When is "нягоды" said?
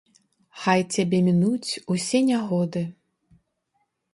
2.31-2.81